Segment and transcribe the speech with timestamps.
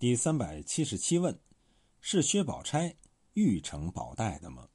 [0.00, 1.38] 第三百七十七问：
[2.00, 2.96] 是薛宝钗
[3.34, 4.66] 欲成宝黛的吗？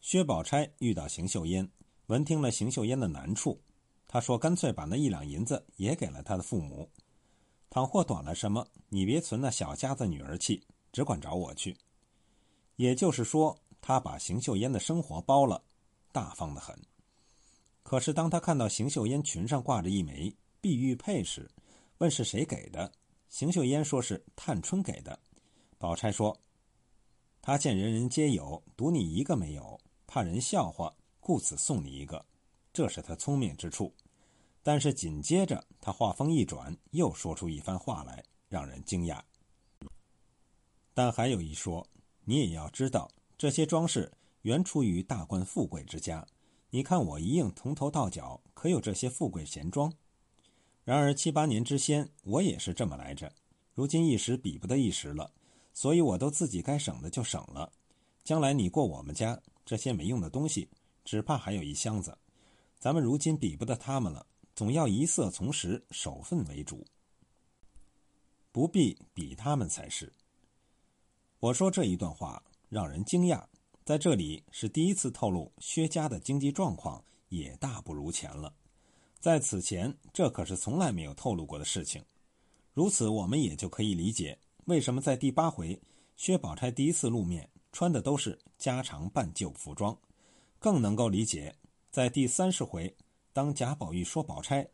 [0.00, 1.70] 薛宝钗遇到邢岫烟，
[2.06, 3.60] 闻听了邢岫烟的难处，
[4.08, 6.90] 他说：“干脆把那一两银子也给了他的父母，
[7.68, 11.76] 倘或短了什么，你别存那小家子女儿气，只管找我去。”
[12.76, 15.62] 也就是说，他把邢岫烟的生活包了，
[16.12, 16.74] 大方的很。
[17.82, 21.50] 可是当他看到邢岫烟裙上挂着一枚碧玉佩时，
[21.98, 22.90] 问是谁给的？
[23.30, 25.18] 邢岫烟说是探春给的。
[25.78, 26.36] 宝钗说
[27.40, 32.26] ：“他见人人皆有，独你一个没有，怕人笑话，故此送你一个，
[32.72, 33.94] 这是他聪明之处。”
[34.62, 39.22] 但是紧接着他话锋一转，又说出一番话来，让人惊讶。
[40.92, 41.86] 但还有一说，
[42.24, 44.12] 你也要知道，这些装饰
[44.42, 46.26] 原出于大官富贵之家。
[46.68, 49.90] 你看我一应从头到脚，可有这些富贵闲装？
[50.90, 53.32] 然而七八年之先，我也是这么来着。
[53.74, 55.32] 如今一时比不得一时了，
[55.72, 57.72] 所以我都自己该省的就省了。
[58.24, 60.68] 将来你过我们家，这些没用的东西，
[61.04, 62.18] 只怕还有一箱子。
[62.80, 66.84] 咱们如今比不得他们了，总要一色从实，守分为主，
[68.50, 70.12] 不必比他们才是。
[71.38, 73.44] 我说这一段话让人惊讶，
[73.84, 78.52] 在这里是第一次透露薛家的经济状况也大不如前了。
[79.20, 82.02] 在此前，这可是从来没有透露过的事情。
[82.72, 85.78] 如此，我们也就可以理解为什么在第八回，
[86.16, 89.98] 薛宝钗第一次露面穿的都是家常半旧服装，
[90.58, 91.54] 更能够理解
[91.90, 92.96] 在第三十回，
[93.34, 94.66] 当贾宝玉说宝钗，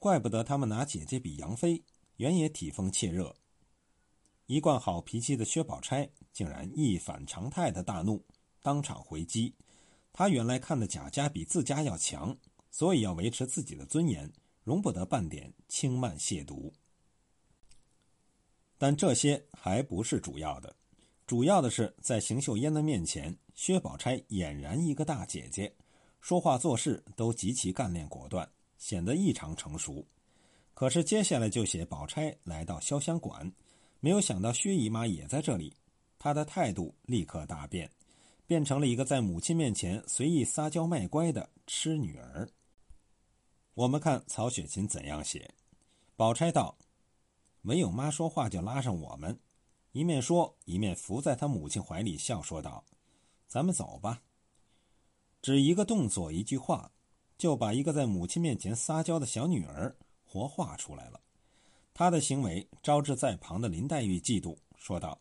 [0.00, 1.84] 怪不得他们拿姐姐比杨妃，
[2.16, 3.36] 原也体风怯热。
[4.46, 8.24] 一贯好脾气的薛宝钗竟然一反常态的大怒，
[8.60, 9.54] 当场回击。
[10.12, 12.36] 她原来看的贾家比自家要强。
[12.70, 16.72] 所以要维持自己的尊严，容不得半点轻慢亵渎。
[18.76, 20.74] 但这些还不是主要的，
[21.26, 25.74] 主要的是在邢岫烟的面前，薛宝钗俨然一个大姐姐，
[26.20, 30.06] 说话做事都极其干练果断，显得异常成熟。
[30.74, 33.52] 可是接下来就写宝钗来到潇湘馆，
[33.98, 35.74] 没有想到薛姨妈也在这里，
[36.20, 37.90] 她的态度立刻大变，
[38.46, 42.48] 变成了一个在母亲面前随意撒娇卖乖的痴女儿。
[43.78, 45.54] 我们看曹雪芹怎样写。
[46.16, 46.76] 宝钗道
[47.62, 49.38] ：“没有妈说话就拉上我们。”
[49.92, 52.84] 一面说，一面伏在他母亲怀里笑说道
[53.46, 54.22] ：“咱们走吧。”
[55.40, 56.90] 只一个动作，一句话，
[57.36, 61.20] 就把一个在母亲面前撒娇的小女儿活画出来了。
[61.94, 65.20] 她的行为招致在旁的林黛玉嫉妒，说道：“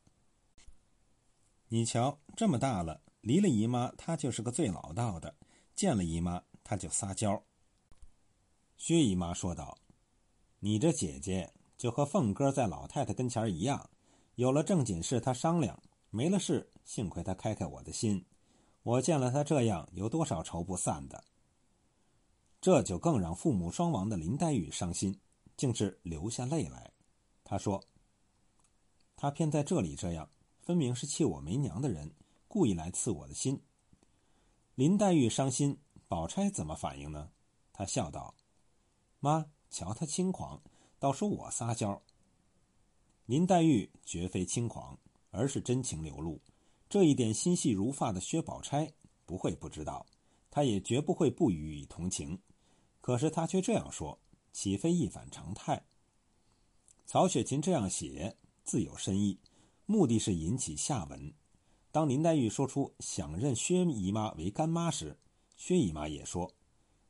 [1.69, 5.35] 你瞧，这么大了，离了姨妈，她就是个最老道的；
[5.75, 7.39] 见了姨妈，她就撒娇。”
[8.77, 9.79] 薛姨妈说道
[10.61, 13.89] ：“你这姐姐就和凤哥在老太太跟前一样，
[14.35, 18.23] 有了正经事她商量，没了事幸亏她开开我的心。
[18.83, 21.23] 我见了她这样，有多少愁不散的？
[22.61, 25.19] 这就更让父母双亡的林黛玉伤心，
[25.57, 26.91] 竟是流下泪来。
[27.44, 27.83] 她说
[29.17, 30.29] ：‘他偏在这里这样，
[30.61, 32.13] 分明是气我没娘的人，
[32.47, 33.59] 故意来刺我的心。’
[34.75, 37.31] 林黛玉伤心，宝钗怎么反应呢？
[37.73, 38.35] 她笑道。”
[39.19, 40.61] 妈，瞧他轻狂，
[41.00, 42.01] 倒说我撒娇。
[43.25, 44.97] 林黛玉绝非轻狂，
[45.31, 46.39] 而是真情流露。
[46.88, 48.94] 这一点心细如发的薛宝钗
[49.25, 50.06] 不会不知道，
[50.50, 52.39] 她也绝不会不予以同情。
[53.01, 54.19] 可是她却这样说，
[54.53, 55.83] 岂非一反常态？
[57.06, 59.39] 曹雪芹这样写自有深意，
[59.85, 61.33] 目的是引起下文。
[61.91, 65.17] 当林黛玉说出想认薛姨妈为干妈时，
[65.56, 66.53] 薛姨妈也说：“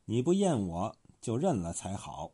[0.06, 2.32] 你不厌我。”就认了才好。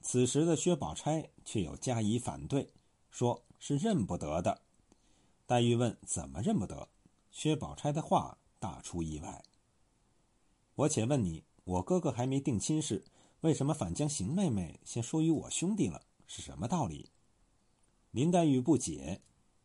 [0.00, 2.72] 此时的薛宝钗却又加以反对，
[3.10, 4.62] 说是认不得的。
[5.46, 6.88] 黛玉问：“怎么认不得？”
[7.32, 9.42] 薛宝钗的话大出意外。
[10.74, 13.04] 我且问你，我哥哥还没定亲事，
[13.40, 16.02] 为什么反将邢妹妹先说与我兄弟了？
[16.26, 17.10] 是什么道理？
[18.10, 19.22] 林黛玉不解。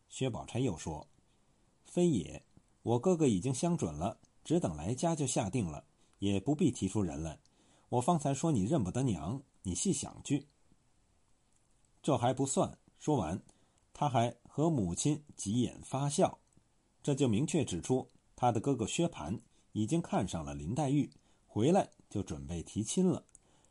[0.09, 1.07] 薛宝钗又说
[1.85, 2.43] ：“非也，
[2.83, 5.85] 我哥哥已经相准了，只等来家就下定了，
[6.19, 7.39] 也不必提出人来。”
[7.91, 10.47] 我方才说你认不得娘，你细想去。
[12.01, 13.43] 这还不算，说完，
[13.91, 16.39] 他还和母亲挤眼发笑，
[17.03, 19.41] 这就明确指出他的哥哥薛蟠
[19.73, 21.11] 已经看上了林黛玉，
[21.45, 23.25] 回来就准备提亲了。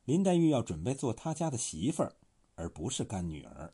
[0.05, 2.15] 林黛玉要准备做他家的媳妇儿，
[2.57, 3.73] 而不是干女儿。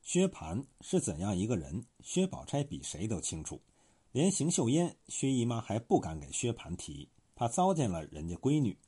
[0.00, 3.62] 薛蟠是怎样一个人，薛宝钗比谁都清楚，
[4.10, 7.08] 连邢岫烟、薛姨妈还不敢给薛蟠提。
[7.34, 8.78] 他糟践了人家闺女，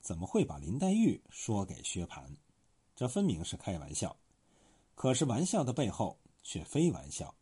[0.00, 2.36] 怎么会把林黛玉说给薛蟠？
[2.94, 4.16] 这分明是开玩笑。
[4.94, 7.34] 可是玩笑的背后却非玩笑。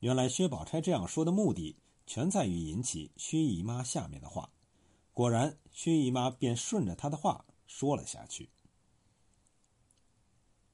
[0.00, 1.76] 原来薛宝钗这样说的目的，
[2.06, 4.50] 全在于引起薛姨妈下面的话。
[5.12, 8.50] 果然，薛姨妈便顺着她的话说了下去。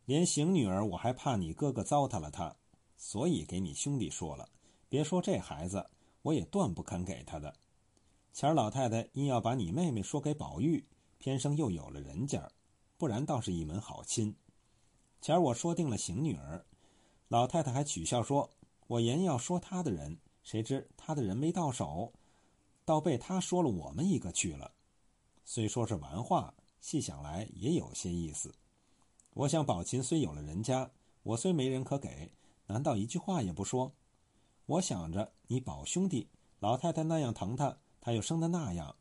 [0.04, 2.56] 连邢女儿，我还怕你哥哥糟蹋了她，
[2.96, 4.48] 所以给你兄弟说了。
[4.88, 5.90] 别说这孩子，
[6.22, 7.54] 我也断不肯给他的。
[8.36, 10.84] 前儿老太太硬要把你妹妹说给宝玉，
[11.16, 12.50] 偏生又有了人家，
[12.98, 14.36] 不然倒是一门好亲。
[15.22, 16.66] 前儿我说定了邢女儿，
[17.28, 18.50] 老太太还取笑说
[18.88, 22.12] ：“我言要说他的人，谁知他的人没到手，
[22.84, 24.70] 倒被他说了我们一个去了。”
[25.46, 28.54] 虽说是玩话，细想来也有些意思。
[29.32, 30.90] 我想宝琴虽有了人家，
[31.22, 32.30] 我虽没人可给，
[32.66, 33.94] 难道一句话也不说？
[34.66, 36.28] 我想着你宝兄弟
[36.60, 38.94] 老太太那样疼他，他又生的那样，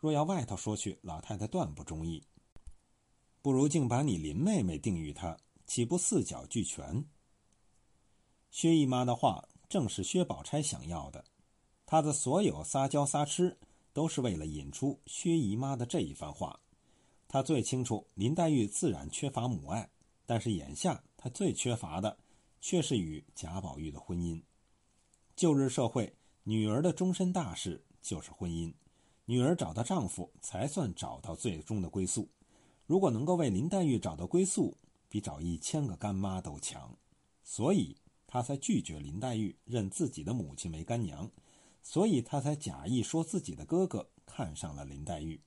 [0.00, 2.24] 若要外头说去，老太太断不中意。
[3.40, 5.38] 不如竟把你林妹妹定于他。
[5.64, 7.04] 岂不四角俱全？
[8.50, 11.24] 薛姨妈的话正是薛宝钗想要的，
[11.86, 13.56] 她的所有撒娇撒痴，
[13.92, 16.58] 都是为了引出薛姨妈的这一番话。
[17.28, 19.88] 她最清楚林黛玉自然缺乏母爱，
[20.26, 22.18] 但是眼下她最缺乏的，
[22.60, 24.42] 却是与贾宝玉的婚姻。
[25.36, 26.12] 旧日社会，
[26.42, 28.72] 女儿的终身大事就是婚姻，
[29.26, 32.26] 女儿找到丈夫，才算找到最终的归宿。
[32.86, 34.78] 如果能够为林黛玉找到归宿，
[35.10, 36.96] 比找一千个干妈都强，
[37.44, 41.30] 所以他才拒绝林黛玉认自己的母亲为干娘，
[41.82, 45.38] 所以他才假意说自己的哥哥看上了林黛玉。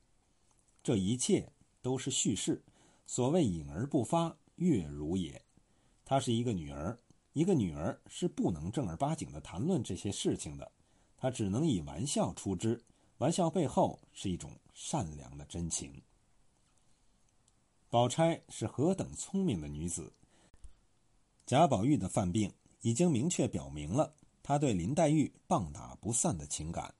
[0.84, 2.62] 这一切都是叙事，
[3.08, 5.42] 所谓隐而不发，月如也。
[6.04, 6.96] 她是一个女儿，
[7.32, 10.70] 一个女儿是不能正儿八经的谈论这些事情的，
[11.22, 12.82] 他只能以玩笑出之，
[13.18, 16.02] 玩笑背后是一种善良的真情。
[17.88, 20.12] 宝钗是何等聪明的女子！
[21.46, 26.92] 贾宝玉的犯病已经明确表明了他对林黛玉棒打不散的情感，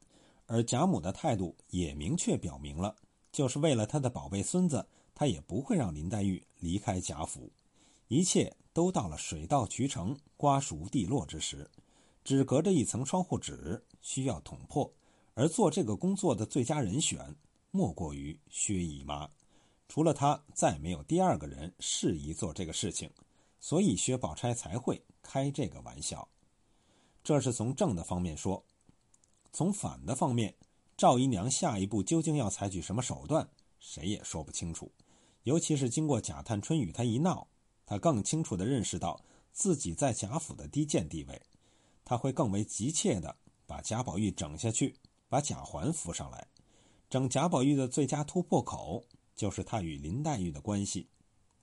[0.47, 2.95] 而贾母的态度也明确表明了，
[3.33, 4.87] 就是为了他的宝贝孙子，
[5.17, 7.51] 他也不会让林黛玉离开贾府。
[8.07, 11.69] 一切都到了水到渠成、瓜熟蒂落之时，
[12.25, 14.93] 只隔着一层窗户纸，需要捅破。
[15.35, 17.35] 而做这个工作的最佳人选，
[17.71, 19.31] 莫过于薛姨妈。
[19.89, 23.11] 除了她，再没有第二个人适宜做这个事情，
[23.59, 26.29] 所以薛宝钗才会开这个玩笑。
[27.25, 28.65] 这是从正的方面说，
[29.53, 30.55] 从反的方面，
[30.97, 33.49] 赵姨娘下一步究竟要采取什么手段，
[33.79, 34.93] 谁也说不清楚。
[35.45, 37.49] 尤其是经过贾探春与她一闹，
[37.87, 39.21] 她更清楚地认识到
[39.53, 41.41] 自己在贾府的低贱地位，
[42.12, 43.35] 他会更为急切地
[43.67, 44.94] 把贾宝玉整下去，
[45.31, 46.47] 把贾环扶上来，
[47.09, 49.03] 整贾宝玉的最佳突破口。
[49.35, 51.09] 就是他与林黛玉的关系，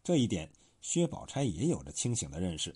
[0.03, 0.51] 这一点
[0.81, 2.75] 薛宝钗也有着清醒的认识。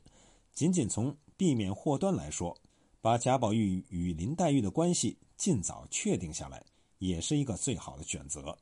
[0.54, 2.56] 仅仅从避免祸端来说，
[3.02, 6.64] 把贾宝玉与林黛玉的关系尽早确定下来，
[7.00, 8.56] 也是一个最好的选择。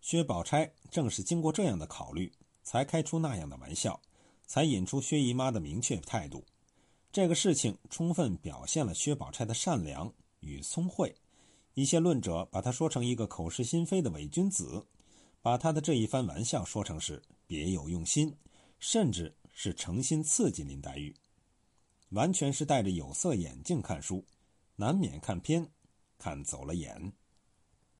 [0.00, 2.32] 薛宝钗正是经过这样的考虑，
[2.64, 4.00] 才开出那样的玩笑，
[4.44, 6.44] 才引出薛姨妈的明确态度。
[7.14, 11.14] 这个事情充分表现了薛宝钗的善良与聪慧。
[11.74, 14.84] 一些论者把他说成一个口是心非的伪君子，
[15.40, 18.36] 把他的这一番玩笑说成是别有用心，
[18.80, 21.14] 甚至是诚心刺激林黛玉，
[22.08, 24.24] 完全是戴着有色眼镜看书，
[24.74, 25.64] 难免看偏，
[26.18, 27.12] 看走了眼。